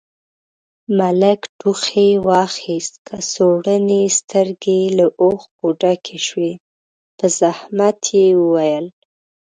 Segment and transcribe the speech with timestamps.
[0.97, 6.53] ملک ټوخي واخيست، کڅوړنې سترګې يې له اوښکو ډکې شوې،
[7.17, 8.85] په زحمت يې وويل: